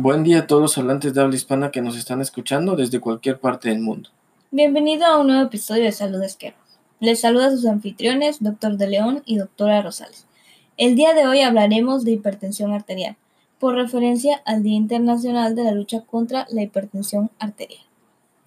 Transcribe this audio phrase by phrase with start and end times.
[0.00, 3.40] Buen día a todos los hablantes de habla hispana que nos están escuchando desde cualquier
[3.40, 4.10] parte del mundo.
[4.52, 6.56] Bienvenido a un nuevo episodio de Salud Esquerra.
[7.00, 10.28] Les saluda a sus anfitriones, Doctor De León y Doctora Rosales.
[10.76, 13.16] El día de hoy hablaremos de hipertensión arterial,
[13.58, 17.82] por referencia al Día Internacional de la Lucha contra la Hipertensión Arterial.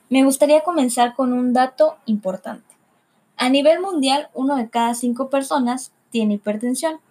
[0.10, 2.74] Me gustaría comenzar con un dato importante.
[3.36, 7.02] A nivel mundial, uno de cada cinco personas tiene hipertensión.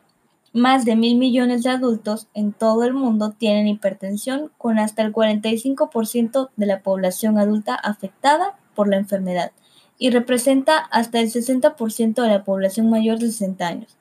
[0.53, 5.13] Más de mil millones de adultos en todo el mundo tienen hipertensión, con hasta el
[5.13, 9.53] 45% de la población adulta afectada por la enfermedad
[9.97, 13.97] y representa hasta el 60% de la población mayor de 60 años.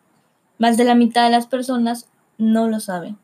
[0.58, 2.08] Más de la mitad de las personas
[2.40, 3.20] no lo saben.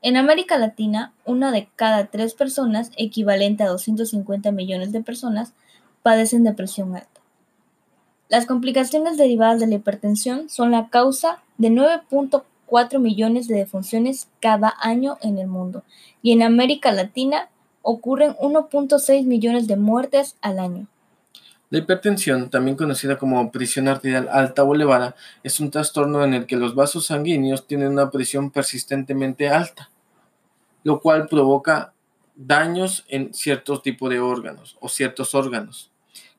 [0.00, 5.52] En América Latina, una de cada tres personas, equivalente a 250 millones de personas,
[6.02, 7.08] padecen de presión alta.
[8.28, 14.30] Las complicaciones derivadas de la hipertensión son la causa de 9.4 4 millones de defunciones
[14.40, 15.84] cada año en el mundo
[16.22, 17.50] y en América Latina
[17.82, 20.86] ocurren 1.6 millones de muertes al año.
[21.68, 26.46] La hipertensión, también conocida como presión arterial alta o elevada, es un trastorno en el
[26.46, 29.90] que los vasos sanguíneos tienen una presión persistentemente alta,
[30.82, 31.92] lo cual provoca
[32.36, 35.90] daños en ciertos tipos de órganos o ciertos órganos.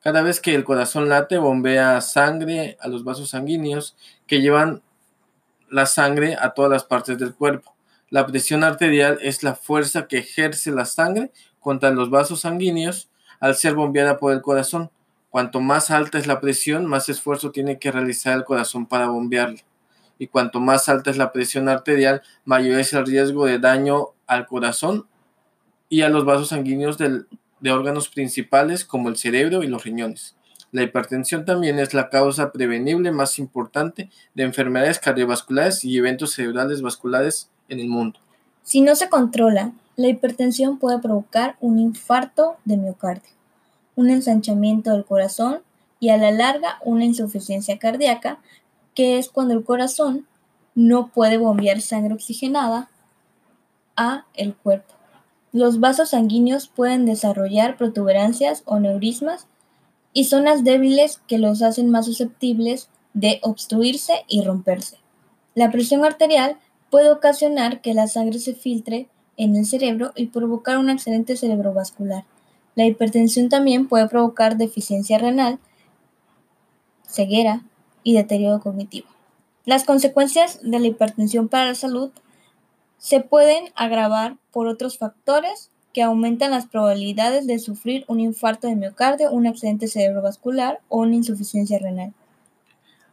[0.02, 4.81] Cada vez que el corazón late, bombea sangre a los vasos sanguíneos que llevan
[5.73, 7.75] la sangre a todas las partes del cuerpo.
[8.11, 13.55] La presión arterial es la fuerza que ejerce la sangre contra los vasos sanguíneos al
[13.55, 14.91] ser bombeada por el corazón.
[15.31, 19.61] Cuanto más alta es la presión, más esfuerzo tiene que realizar el corazón para bombearla.
[20.19, 24.45] Y cuanto más alta es la presión arterial, mayor es el riesgo de daño al
[24.45, 25.07] corazón
[25.89, 30.35] y a los vasos sanguíneos de órganos principales como el cerebro y los riñones.
[30.73, 36.81] La hipertensión también es la causa prevenible más importante de enfermedades cardiovasculares y eventos cerebrales
[36.81, 38.19] vasculares en el mundo.
[38.63, 43.29] Si no se controla, la hipertensión puede provocar un infarto de miocardio,
[43.95, 45.59] un ensanchamiento del corazón
[45.99, 48.39] y a la larga una insuficiencia cardíaca,
[48.95, 50.25] que es cuando el corazón
[50.73, 52.89] no puede bombear sangre oxigenada
[53.95, 54.95] a el cuerpo.
[55.51, 59.45] Los vasos sanguíneos pueden desarrollar protuberancias o neurismas
[60.13, 64.97] y zonas débiles que los hacen más susceptibles de obstruirse y romperse.
[65.56, 66.57] La presión arterial
[66.90, 69.07] puede ocasionar que la sangre se filtre
[69.38, 72.25] en el cerebro y provocar un accidente cerebrovascular.
[72.75, 75.59] La hipertensión también puede provocar deficiencia renal,
[77.07, 77.63] ceguera
[78.03, 79.07] y deterioro cognitivo.
[79.66, 82.12] Las consecuencias de la hipertensión para la salud
[82.97, 88.76] se pueden agravar por otros factores que aumentan las probabilidades de sufrir un infarto de
[88.76, 92.14] miocardio, un accidente cerebrovascular o una insuficiencia renal.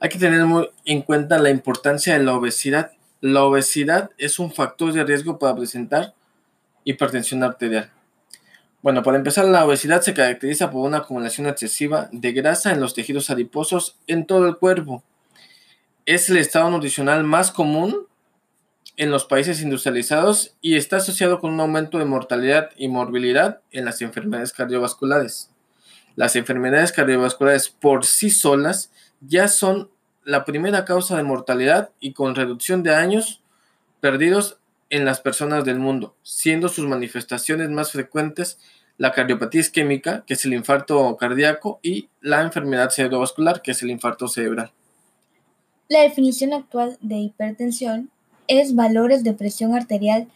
[0.00, 2.92] Hay que tener muy en cuenta la importancia de la obesidad.
[3.20, 6.14] La obesidad es un factor de riesgo para presentar
[6.84, 7.90] hipertensión arterial.
[8.82, 12.94] Bueno, para empezar, la obesidad se caracteriza por una acumulación excesiva de grasa en los
[12.94, 15.02] tejidos adiposos en todo el cuerpo.
[16.06, 18.06] Es el estado nutricional más común
[19.00, 23.86] en los países industrializados y está asociado con un aumento de mortalidad y morbilidad en
[23.86, 25.48] las enfermedades cardiovasculares.
[26.16, 29.88] Las enfermedades cardiovasculares por sí solas ya son
[30.22, 33.40] la primera causa de mortalidad y con reducción de años
[34.00, 34.58] perdidos
[34.90, 38.58] en las personas del mundo, siendo sus manifestaciones más frecuentes
[38.98, 43.88] la cardiopatía isquémica, que es el infarto cardíaco, y la enfermedad cerebrovascular, que es el
[43.88, 44.72] infarto cerebral.
[45.88, 48.10] La definición actual de hipertensión
[48.50, 50.26] es valores de presión arterial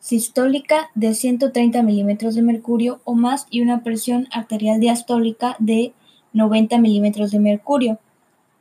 [0.00, 5.92] sistólica de 130 milímetros de mercurio o más y una presión arterial diastólica de
[6.32, 7.98] 90 milímetros de mercurio.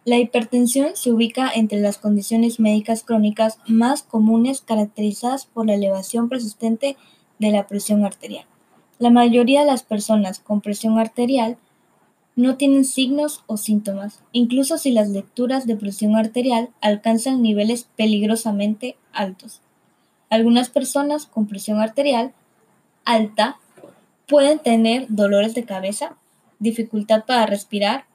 [0.03, 6.27] La hipertensión se ubica entre las condiciones médicas crónicas más comunes caracterizadas por la elevación
[6.27, 6.97] persistente
[7.39, 8.45] de la presión arterial.
[8.99, 11.57] La mayoría de las personas con presión arterial
[12.37, 18.95] no tienen signos o síntomas, incluso si las lecturas de presión arterial alcanzan niveles peligrosamente
[19.11, 19.59] altos.
[20.29, 22.33] Algunas personas con presión arterial
[23.05, 23.57] alta
[24.27, 26.15] pueden tener dolores de cabeza,
[26.59, 28.05] dificultad para respirar,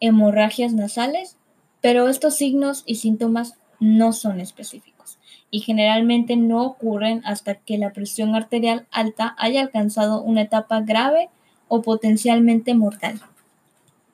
[0.00, 1.36] hemorragias nasales,
[1.80, 5.18] pero estos signos y síntomas no son específicos
[5.52, 11.28] y generalmente no ocurren hasta que la presión arterial alta haya alcanzado una etapa grave
[11.68, 13.20] o potencialmente mortal.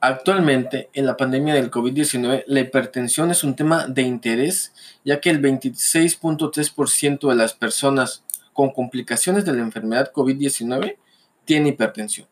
[0.08, 4.72] Actualmente, en la pandemia del COVID-19, la hipertensión es un tema de interés,
[5.04, 8.22] ya que el 26.3% de las personas
[8.52, 10.96] con complicaciones de la enfermedad COVID-19
[11.44, 12.28] tiene hipertensión.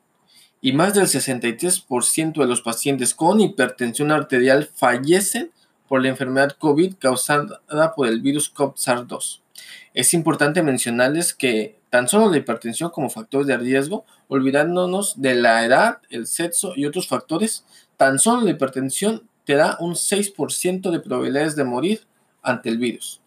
[0.61, 5.51] Y más del 63% de los pacientes con hipertensión arterial fallecen
[5.89, 9.41] por la enfermedad COVID causada por el virus COP-SARS-2.
[9.95, 15.65] Es importante mencionarles que tan solo la hipertensión como factor de riesgo, olvidándonos de la
[15.65, 17.65] edad, el sexo y otros factores,
[17.97, 22.01] tan solo la hipertensión te da un 6% de probabilidades de morir
[22.43, 23.21] ante el virus.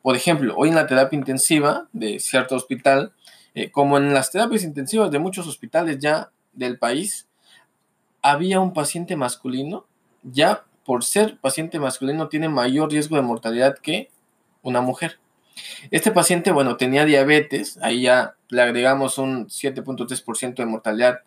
[0.00, 3.12] Por ejemplo, hoy en la terapia intensiva de cierto hospital,
[3.54, 7.26] eh, como en las terapias intensivas de muchos hospitales ya del país,
[8.22, 9.84] había un paciente masculino,
[10.22, 14.10] ya por ser paciente masculino tiene mayor riesgo de mortalidad que
[14.62, 15.18] una mujer.
[15.90, 21.20] Este paciente, bueno, tenía diabetes, ahí ya le agregamos un 7.3% de mortalidad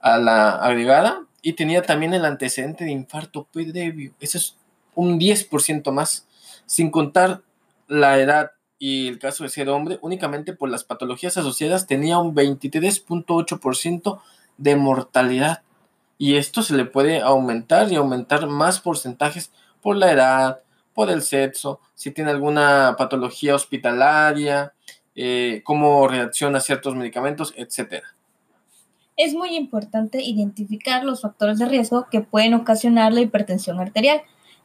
[0.00, 4.56] a la agregada y tenía también el antecedente de infarto previo, ese es
[4.94, 6.26] un 10% más,
[6.66, 7.42] sin contar
[7.88, 12.34] la edad y el caso de ser hombre, únicamente por las patologías asociadas tenía un
[12.34, 14.20] 23.8%
[14.58, 15.62] de mortalidad.
[16.18, 20.62] Y esto se le puede aumentar y aumentar más porcentajes por la edad,
[20.94, 24.72] por el sexo, si tiene alguna patología hospitalaria,
[25.14, 28.02] eh, cómo reacciona a ciertos medicamentos, etc.
[29.16, 34.22] Es muy importante identificar los factores de riesgo que pueden ocasionar la hipertensión arterial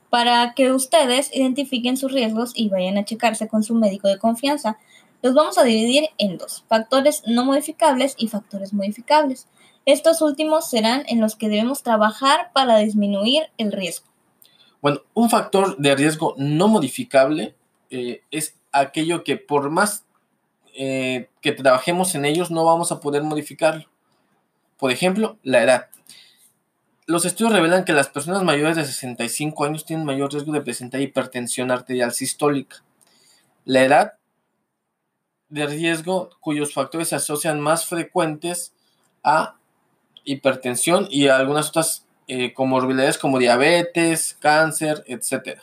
[0.09, 4.77] para que ustedes identifiquen sus riesgos y vayan a checarse con su médico de confianza.
[5.21, 9.47] Los vamos a dividir en dos, factores no modificables y factores modificables.
[9.85, 14.06] Estos últimos serán en los que debemos trabajar para disminuir el riesgo.
[14.81, 17.55] Bueno, un factor de riesgo no modificable
[17.89, 20.05] eh, es aquello que por más
[20.75, 23.85] eh, que trabajemos en ellos no vamos a poder modificarlo.
[24.77, 25.87] Por ejemplo, la edad.
[27.07, 31.01] Los estudios revelan que las personas mayores de 65 años tienen mayor riesgo de presentar
[31.01, 32.83] hipertensión arterial sistólica.
[33.65, 34.13] La edad
[35.49, 38.73] de riesgo cuyos factores se asocian más frecuentes
[39.23, 39.55] a
[40.25, 45.59] hipertensión y algunas otras eh, comorbilidades como diabetes, cáncer, etc.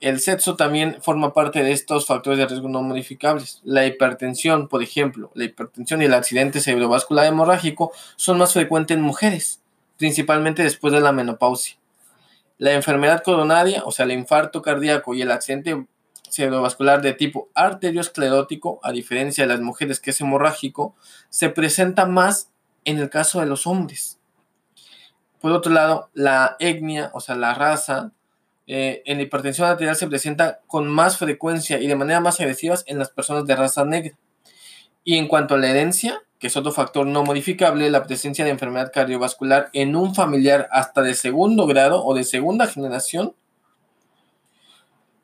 [0.00, 3.60] El sexo también forma parte de estos factores de riesgo no modificables.
[3.64, 9.02] La hipertensión, por ejemplo, la hipertensión y el accidente cerebrovascular hemorrágico son más frecuentes en
[9.02, 9.60] mujeres
[9.96, 11.76] principalmente después de la menopausia.
[12.58, 15.86] La enfermedad coronaria, o sea, el infarto cardíaco y el accidente
[16.30, 20.94] cerebrovascular de tipo arteriosclerótico, a diferencia de las mujeres que es hemorrágico,
[21.30, 22.50] se presenta más
[22.84, 24.18] en el caso de los hombres.
[25.44, 28.12] Por otro lado, la etnia, o sea, la raza,
[28.66, 32.76] eh, en la hipertensión arterial se presenta con más frecuencia y de manera más agresiva
[32.86, 34.16] en las personas de raza negra.
[35.04, 38.52] Y en cuanto a la herencia, que es otro factor no modificable, la presencia de
[38.52, 43.34] enfermedad cardiovascular en un familiar hasta de segundo grado o de segunda generación,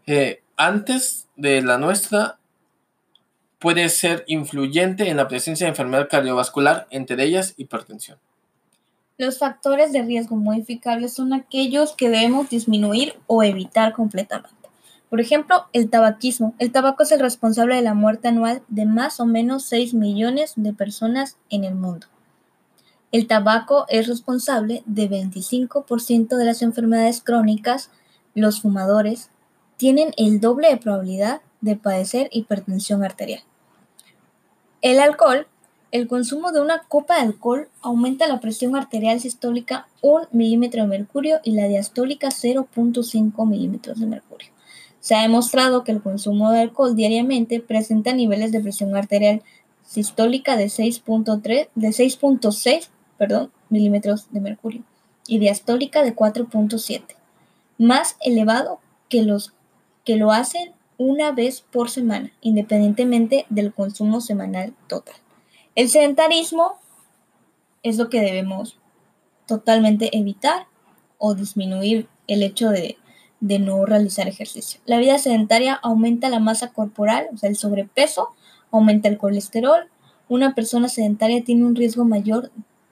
[0.06, 2.38] eh, antes de la nuestra,
[3.58, 8.18] puede ser influyente en la presencia de enfermedad cardiovascular, entre ellas hipertensión.
[9.20, 14.70] Los factores de riesgo modificables son aquellos que debemos disminuir o evitar completamente.
[15.10, 16.54] Por ejemplo, el tabaquismo.
[16.58, 20.54] El tabaco es el responsable de la muerte anual de más o menos 6 millones
[20.56, 22.06] de personas en el mundo.
[23.12, 27.90] El tabaco es responsable de 25% de las enfermedades crónicas.
[28.34, 29.28] Los fumadores
[29.76, 33.42] tienen el doble de probabilidad de padecer hipertensión arterial.
[34.80, 35.46] El alcohol.
[35.92, 40.88] El consumo de una copa de alcohol aumenta la presión arterial sistólica 1 milímetro de
[40.88, 44.50] mercurio y la diastólica 0.5 milímetros de mercurio.
[45.00, 49.42] Se ha demostrado que el consumo de alcohol diariamente presenta niveles de presión arterial
[49.82, 52.88] sistólica de 6.3 de 6.6,
[53.18, 54.84] perdón, milímetros de mercurio
[55.26, 57.02] y diastólica de 4.7,
[57.78, 59.54] más elevado que los
[60.04, 65.16] que lo hacen una vez por semana, independientemente del consumo semanal total.
[65.80, 66.74] El sedentarismo
[67.82, 68.76] es lo que debemos
[69.46, 70.66] totalmente evitar
[71.16, 72.98] o disminuir el hecho de
[73.40, 74.78] de no realizar ejercicio.
[74.84, 78.34] La vida sedentaria aumenta la masa corporal, o sea, el sobrepeso,
[78.70, 79.88] aumenta el colesterol.
[80.28, 82.50] Una persona sedentaria tiene un riesgo mayor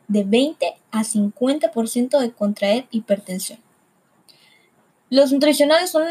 [0.08, 3.58] de 20 a 50% de contraer hipertensión.
[5.10, 6.04] Los nutricionales son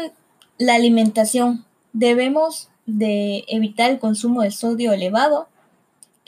[0.58, 1.64] la alimentación.
[1.92, 5.48] Debemos de evitar el consumo de sodio elevado,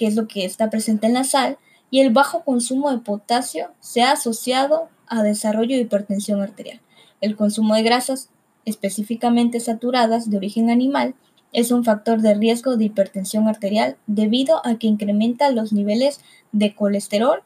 [0.00, 1.58] que es lo que está presente en la sal,
[1.90, 6.80] y el bajo consumo de potasio se ha asociado a desarrollo de hipertensión arterial.
[7.20, 8.30] El consumo de grasas,
[8.64, 11.16] específicamente saturadas de origen animal,
[11.52, 16.74] es un factor de riesgo de hipertensión arterial debido a que incrementa los niveles de
[16.74, 17.42] colesterol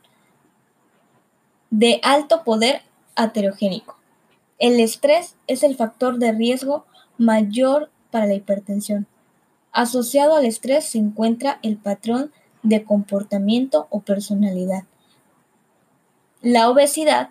[1.71, 2.83] de alto poder
[3.17, 3.99] aterogénico.
[4.61, 6.87] El estrés es el factor de riesgo
[7.19, 9.09] mayor para la hipertensión.
[9.73, 12.31] Asociado al estrés se encuentra el patrón
[12.65, 14.85] de comportamiento o personalidad.
[16.43, 17.31] La obesidad,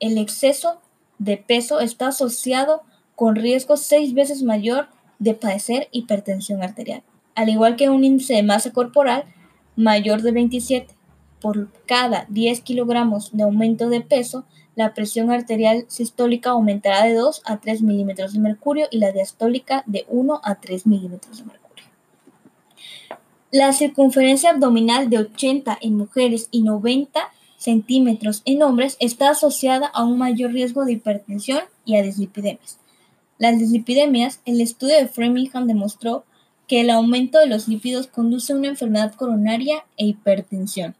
[0.00, 0.80] el exceso
[1.18, 2.82] de peso está asociado
[3.14, 7.02] con riesgo seis veces mayor de padecer hipertensión arterial,
[7.34, 9.24] al igual que un índice de masa corporal
[9.76, 10.94] mayor de 27.
[11.40, 14.44] Por cada 10 kilogramos de aumento de peso,
[14.74, 19.82] la presión arterial sistólica aumentará de 2 a 3 milímetros de mercurio y la diastólica
[19.86, 21.67] de 1 a 3 milímetros de mercurio.
[23.50, 27.18] La circunferencia abdominal de 80 en mujeres y 90
[27.56, 32.78] centímetros en hombres está asociada a un mayor riesgo de hipertensión y a dislipidemias.
[33.38, 36.24] Las dislipidemias, el estudio de Framingham demostró
[36.66, 40.94] que el aumento de los lípidos conduce a una enfermedad coronaria e hipertensión.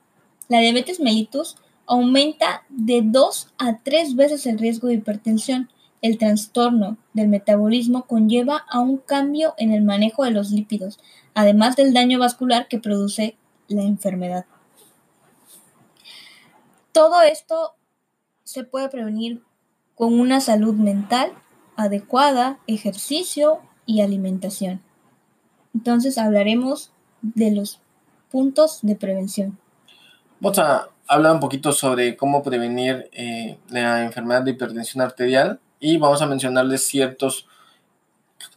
[0.48, 5.68] La diabetes mellitus aumenta de 2 a 3 veces el riesgo de hipertensión.
[6.00, 11.00] El trastorno del metabolismo conlleva a un cambio en el manejo de los lípidos,
[11.34, 13.36] además del daño vascular que produce
[13.66, 14.44] la enfermedad.
[16.92, 17.74] Todo esto
[18.44, 19.42] se puede prevenir
[19.94, 21.32] con una salud mental
[21.76, 24.80] adecuada, ejercicio y alimentación.
[25.74, 27.80] Entonces hablaremos de los
[28.30, 29.58] puntos de prevención.
[30.40, 35.96] Vamos a hablar un poquito sobre cómo prevenir eh, la enfermedad de hipertensión arterial y
[35.96, 37.46] vamos a mencionarles ciertos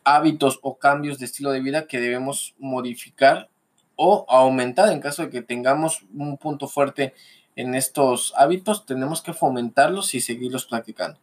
[0.04, 3.50] hábitos o cambios de estilo de vida que debemos modificar
[3.96, 7.14] o aumentar en caso de que tengamos un punto fuerte
[7.56, 11.20] en estos hábitos, tenemos que fomentarlos y seguirlos practicando.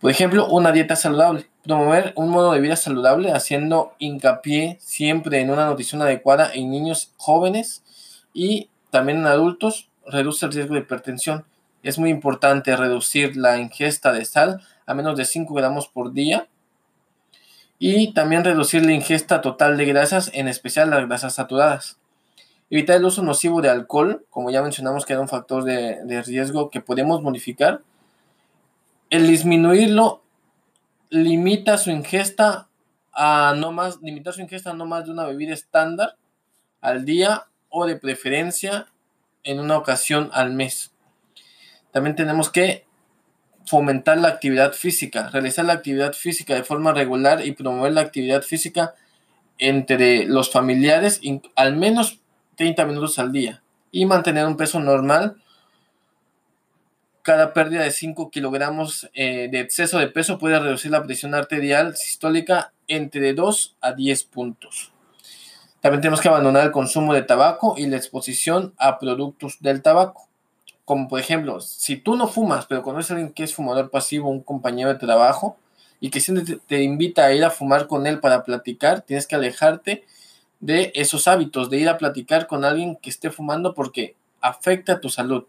[0.00, 1.48] Por ejemplo, una dieta saludable.
[1.64, 7.12] Promover un modo de vida saludable haciendo hincapié siempre en una nutrición adecuada en niños
[7.16, 7.82] jóvenes
[8.32, 11.44] y también en adultos reduce el riesgo de hipertensión.
[11.82, 16.48] Es muy importante reducir la ingesta de sal a menos de 5 gramos por día
[17.78, 21.98] y también reducir la ingesta total de grasas, en especial las grasas saturadas.
[22.70, 26.70] Evitar el uso nocivo de alcohol, como ya mencionamos que era un factor de, riesgo
[26.70, 27.82] que podemos modificar
[29.10, 30.22] el disminuirlo
[31.10, 32.68] limita su ingesta
[33.12, 36.16] a no más, limitar su ingesta a no más de una bebida estándar
[36.80, 38.86] al día o de preferencia
[39.44, 40.92] en una ocasión al mes.
[41.90, 42.87] También tenemos que
[43.68, 48.42] fomentar la actividad física, realizar la actividad física de forma regular y promover la actividad
[48.42, 48.94] física
[49.58, 51.20] entre los familiares
[51.56, 52.20] al menos
[52.56, 55.36] 30 minutos al día y mantener un peso normal
[57.22, 61.94] cada pérdida de 5 kilogramos eh, de exceso de peso puede reducir la presión arterial
[61.94, 64.92] sistólica entre 2 a 10 puntos.
[65.82, 70.27] También tenemos que abandonar el consumo de tabaco y la exposición a productos del tabaco.
[70.88, 74.30] Como por ejemplo, si tú no fumas, pero conoces a alguien que es fumador pasivo,
[74.30, 75.58] un compañero de trabajo,
[76.00, 79.36] y que siempre te invita a ir a fumar con él para platicar, tienes que
[79.36, 80.06] alejarte
[80.60, 85.10] de esos hábitos, de ir a platicar con alguien que esté fumando porque afecta tu
[85.10, 85.44] salud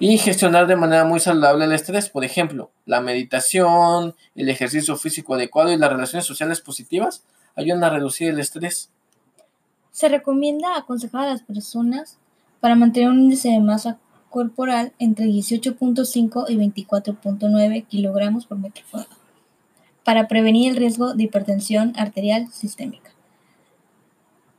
[0.00, 2.08] y gestionar de manera muy saludable el estrés.
[2.08, 7.22] Por ejemplo, la meditación, el ejercicio físico adecuado y las relaciones sociales positivas
[7.54, 8.90] ayudan a reducir el estrés.
[9.92, 12.18] Se recomienda aconsejar a las personas
[12.58, 19.20] para mantener un índice de masa corporal entre 18.5 y 24.9 kilogramos por metro cuadrado
[20.04, 23.10] para prevenir el riesgo de hipertensión arterial sistémica.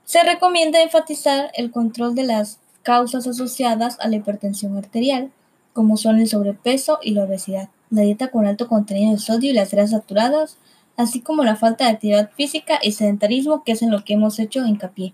[0.06, 5.32] Se recomienda enfatizar el control de las causas asociadas a la hipertensión arterial,
[5.74, 9.54] como son el sobrepeso y la obesidad, la dieta con alto contenido de sodio y
[9.54, 10.58] las grasas saturadas,
[10.98, 14.38] así como la falta de actividad física y sedentarismo, que es en lo que hemos
[14.40, 15.14] hecho hincapié.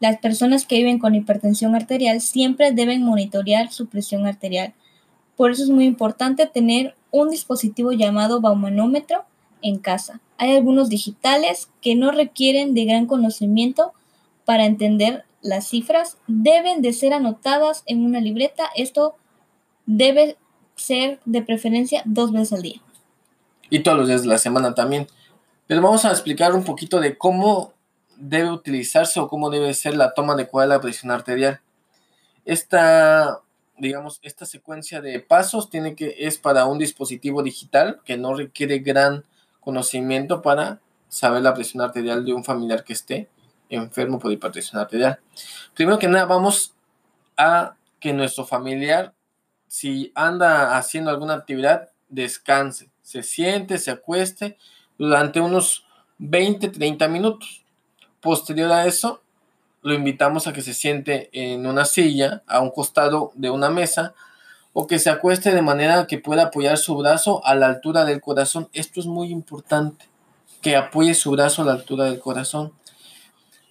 [0.00, 4.74] Las personas que viven con hipertensión arterial siempre deben monitorear su presión arterial.
[5.36, 9.24] Por eso es muy importante tener un dispositivo llamado baumanómetro
[9.62, 10.20] en casa.
[10.38, 13.92] Hay algunos digitales que no requieren de gran conocimiento
[14.44, 18.64] para entender las cifras deben de ser anotadas en una libreta.
[18.74, 19.14] Esto
[19.86, 20.36] debe
[20.74, 22.80] ser de preferencia dos veces al día.
[23.70, 25.06] Y todos los días de la semana también.
[25.66, 27.72] Pero vamos a explicar un poquito de cómo
[28.16, 31.60] debe utilizarse o cómo debe ser la toma adecuada de la presión arterial.
[32.44, 33.40] Esta,
[33.78, 38.78] digamos, esta secuencia de pasos tiene que, es para un dispositivo digital que no requiere
[38.78, 39.24] gran
[39.60, 43.28] conocimiento para saber la presión arterial de un familiar que esté
[43.68, 45.18] enfermo por hipertensión arterial.
[45.74, 46.74] Primero que nada, vamos
[47.36, 49.14] a que nuestro familiar,
[49.66, 54.56] si anda haciendo alguna actividad, descanse, se siente, se acueste
[54.98, 55.86] durante unos
[56.18, 57.65] 20, 30 minutos.
[58.20, 59.20] Posterior a eso,
[59.82, 64.14] lo invitamos a que se siente en una silla, a un costado de una mesa,
[64.72, 68.20] o que se acueste de manera que pueda apoyar su brazo a la altura del
[68.20, 68.68] corazón.
[68.72, 70.06] Esto es muy importante,
[70.60, 72.72] que apoye su brazo a la altura del corazón.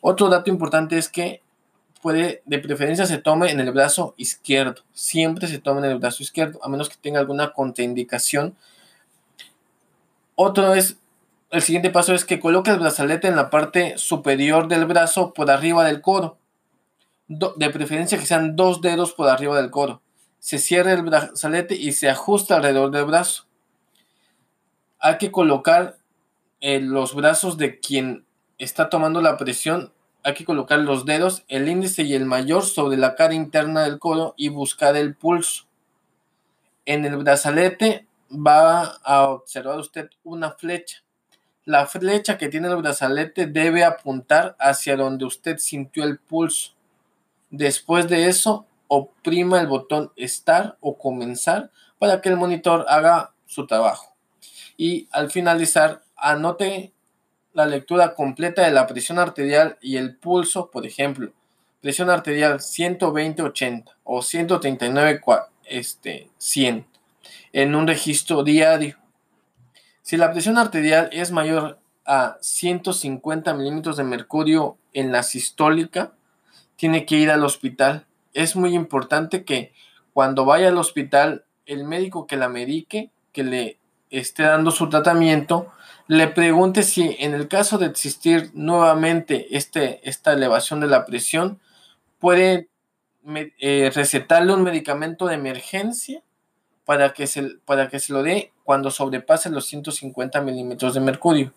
[0.01, 1.41] Otro dato importante es que
[2.01, 4.83] puede, de preferencia se tome en el brazo izquierdo.
[4.93, 8.55] Siempre se tome en el brazo izquierdo, a menos que tenga alguna contraindicación.
[10.35, 10.97] Otro es
[11.55, 15.49] el siguiente paso es que coloque el brazalete en la parte superior del brazo por
[15.49, 16.37] arriba del codo.
[17.27, 20.01] de preferencia que sean dos dedos por arriba del codo.
[20.39, 23.45] Se cierra el brazalete y se ajusta alrededor del brazo.
[24.99, 25.97] Hay que colocar
[26.59, 28.25] eh, los brazos de quien
[28.57, 29.93] está tomando la presión.
[30.23, 33.97] Hay que colocar los dedos, el índice y el mayor sobre la cara interna del
[33.97, 35.63] codo y buscar el pulso.
[36.85, 41.04] En el brazalete va a observar usted una flecha
[41.65, 46.73] la flecha que tiene el brazalete debe apuntar hacia donde usted sintió el pulso.
[47.49, 53.65] Después de eso, oprima el botón Start o Comenzar para que el monitor haga su
[53.65, 54.13] trabajo.
[54.77, 56.93] Y al finalizar, anote
[57.53, 61.31] la lectura completa de la presión arterial y el pulso, por ejemplo,
[61.81, 65.21] presión arterial 120-80 o 139
[65.65, 66.85] este, 100
[67.53, 68.97] en un registro diario.
[70.05, 76.13] Si la presión arterial es mayor a 150 milímetros de mercurio en la sistólica,
[76.75, 78.05] tiene que ir al hospital.
[78.35, 79.73] Es muy importante que
[80.13, 83.79] cuando vaya al hospital, el médico que la medique, que le
[84.11, 85.73] esté dando su tratamiento,
[86.05, 91.59] le pregunte si en el caso de existir nuevamente este, esta elevación de la presión,
[92.19, 92.69] puede
[93.33, 96.21] eh, recetarle un medicamento de emergencia
[96.85, 101.53] para que se, para que se lo dé cuando sobrepase los 150 milímetros de mercurio.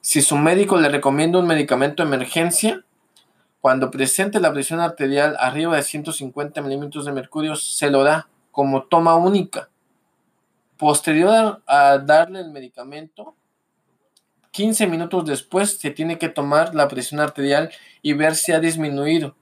[0.00, 2.84] Si su médico le recomienda un medicamento de emergencia,
[3.60, 8.84] cuando presente la presión arterial arriba de 150 milímetros de mercurio, se lo da como
[8.84, 9.68] toma única.
[10.76, 13.34] Posterior a darle el medicamento,
[14.52, 17.70] 15 minutos después se tiene que tomar la presión arterial
[18.00, 19.34] y ver si ha disminuido.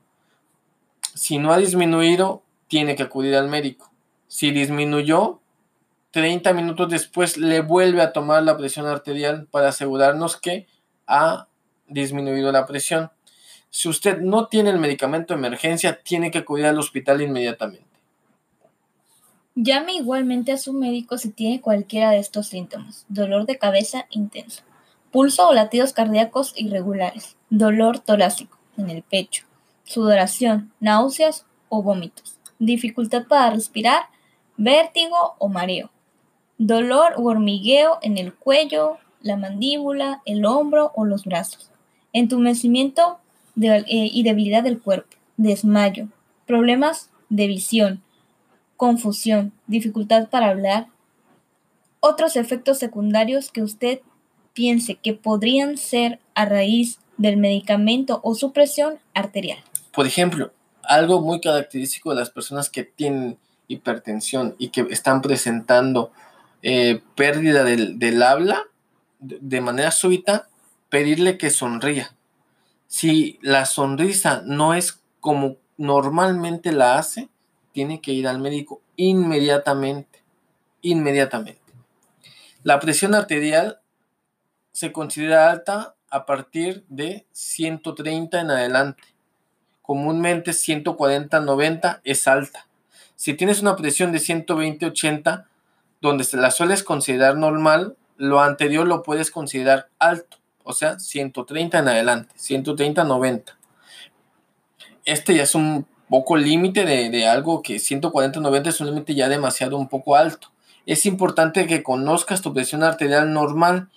[1.15, 3.91] Si no ha disminuido, tiene que acudir al médico.
[4.37, 5.41] Si disminuyó,
[6.11, 10.67] 30 minutos después le vuelve a tomar la presión arterial para asegurarnos que
[11.07, 11.49] ha
[11.89, 13.11] disminuido la presión.
[13.71, 17.87] Si usted no tiene el medicamento de emergencia, tiene que acudir al hospital inmediatamente.
[19.55, 23.07] Llame igualmente a su médico si tiene cualquiera de estos síntomas.
[23.09, 24.65] Dolor de cabeza intenso,
[25.13, 29.47] pulso o latidos cardíacos irregulares, dolor torácico en el pecho,
[29.85, 34.11] sudoración, náuseas o vómitos, dificultad para respirar,
[34.57, 35.91] vértigo o mareo,
[36.59, 41.71] dolor u hormigueo en el cuello, la mandíbula, el hombro o los brazos,
[42.13, 43.19] entumecimiento
[43.61, 46.09] eh, y debilidad del cuerpo, desmayo,
[46.47, 48.03] problemas de visión,
[48.77, 50.89] confusión, dificultad para hablar,
[52.01, 54.01] otros efectos secundarios que usted
[54.53, 59.59] piense que podrían ser a raíz del medicamento o su presión arterial.
[59.93, 66.13] Por ejemplo, algo muy característico de las personas que tienen hipertensión y que están presentando
[66.63, 68.65] eh, pérdida del, habla
[69.19, 70.49] de manera súbita,
[70.89, 72.15] pedirle que sonría.
[72.87, 77.29] Si la sonrisa no es como normalmente la hace,
[77.73, 80.23] tiene que ir al médico inmediatamente.
[80.83, 81.61] Inmediatamente.
[82.63, 83.81] La presión arterial
[84.73, 89.03] se considera alta a partir de 130 en adelante.
[89.83, 92.67] Comúnmente 140-90 es alta.
[93.17, 95.47] Si tienes una presión de 120-80,
[96.03, 101.89] donde la sueles considerar normal, lo anterior lo puedes considerar alto, o sea, 130 en
[101.89, 103.55] adelante, 130-90.
[105.07, 109.29] Este ya es un poco límite de, de, algo que 140-90 es un límite ya
[109.29, 110.49] demasiado un poco alto.
[110.85, 113.89] Es importante que conozcas tu presión arterial normal.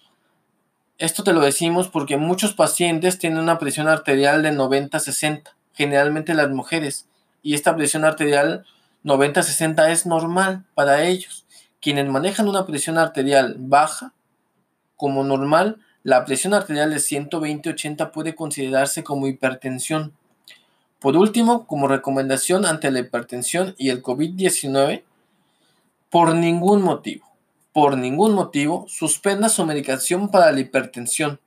[0.98, 6.50] Esto te lo decimos porque muchos pacientes tienen una presión arterial de 90-60, generalmente las
[6.50, 7.08] mujeres,
[7.44, 8.66] y esta presión arterial
[9.04, 11.46] 90-60 es normal para ellos.
[11.82, 14.14] Quienes manejan una presión arterial baja,
[14.98, 20.14] como normal, la presión arterial de 120-80 puede considerarse como hipertensión.
[21.00, 25.04] Por último, como recomendación ante la hipertensión y el COVID-19,
[26.10, 27.26] por ningún motivo,
[27.72, 31.40] por ningún motivo, suspenda su medicación para la hipertensión.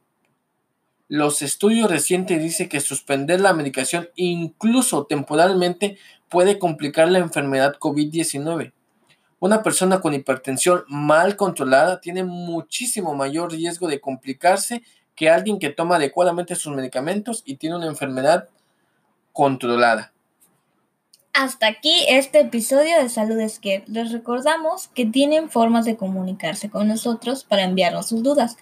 [1.09, 5.99] Los estudios recientes dicen que suspender la medicación incluso temporalmente
[6.33, 8.73] puede complicar la enfermedad COVID-19.
[9.39, 14.83] Una persona con hipertensión mal controlada tiene muchísimo mayor riesgo de complicarse
[15.15, 18.49] que alguien que toma adecuadamente sus medicamentos y tiene una enfermedad
[19.33, 20.13] controlada.
[21.35, 23.85] Hasta aquí este episodio de Salud Esquer.
[23.87, 28.57] Les recordamos que tienen formas de comunicarse con nosotros para enviarnos sus dudas.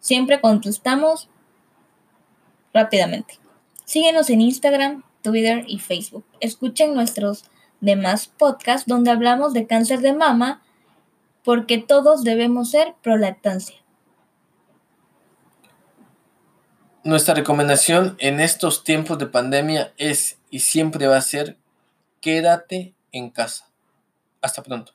[0.00, 1.28] Siempre contestamos
[2.72, 3.38] rápidamente.
[3.84, 6.24] Síguenos en Instagram, Twitter y Facebook.
[6.38, 7.44] Escuchen nuestros
[7.80, 10.62] demás podcasts donde hablamos de cáncer de mama
[11.42, 13.76] porque todos debemos ser prolactancia.
[17.02, 21.56] Nuestra recomendación en estos tiempos de pandemia es y siempre va a ser
[22.20, 23.66] quédate en casa.
[24.40, 24.93] Hasta pronto.